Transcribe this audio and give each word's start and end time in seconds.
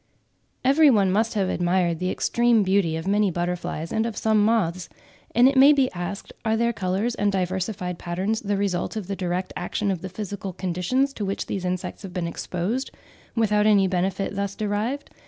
Every 0.65 0.89
one 0.89 1.11
must 1.11 1.35
have 1.35 1.47
admired 1.47 1.99
the 1.99 2.09
extreme 2.09 2.63
beauty 2.63 2.95
of 2.97 3.05
many 3.07 3.29
butterflies 3.29 3.91
and 3.91 4.07
of 4.07 4.17
some 4.17 4.43
moths; 4.43 4.89
and 5.35 5.47
it 5.47 5.55
may 5.55 5.73
be 5.73 5.91
asked, 5.93 6.33
are 6.43 6.57
their 6.57 6.73
colours 6.73 7.13
and 7.13 7.31
diversified 7.31 7.99
patterns 7.99 8.41
the 8.41 8.57
result 8.57 8.95
of 8.95 9.05
the 9.05 9.15
direct 9.15 9.53
action 9.55 9.91
of 9.91 10.01
the 10.01 10.09
physical 10.09 10.53
conditions 10.53 11.13
to 11.13 11.23
which 11.23 11.45
these 11.45 11.65
insects 11.65 12.01
have 12.01 12.13
been 12.13 12.25
exposed, 12.27 12.89
without 13.35 13.67
any 13.67 13.87
benefit 13.87 14.29
being 14.31 14.37
thus 14.37 14.55
derived? 14.55 15.11